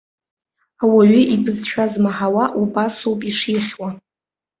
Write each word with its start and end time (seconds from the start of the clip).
Ауаҩы 0.83 1.21
ибызшәа 1.35 1.85
змаҳауа 1.91 2.45
убасоуп 2.61 3.19
ишихьуа! 3.29 3.89